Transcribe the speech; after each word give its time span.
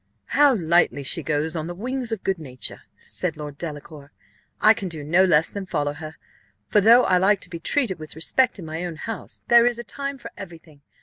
"How 0.33 0.55
lightly 0.55 1.03
she 1.03 1.21
goes 1.21 1.55
on 1.55 1.67
the 1.67 1.75
wings 1.75 2.11
of 2.11 2.23
good 2.23 2.39
nature!" 2.39 2.81
said 2.97 3.37
Lord 3.37 3.59
Delacour. 3.59 4.11
"I 4.59 4.73
can 4.73 4.89
do 4.89 5.03
no 5.03 5.23
less 5.23 5.51
than 5.51 5.67
follow 5.67 5.93
her; 5.93 6.15
for 6.67 6.81
though 6.81 7.03
I 7.03 7.17
like 7.19 7.39
to 7.41 7.51
be 7.51 7.59
treated 7.59 7.99
with 7.99 8.15
respect 8.15 8.57
in 8.57 8.65
my 8.65 8.83
own 8.83 8.95
house, 8.95 9.43
there 9.47 9.67
is 9.67 9.77
a 9.77 9.83
time 9.83 10.17
for 10.17 10.31
every 10.35 10.57
thing. 10.57 10.81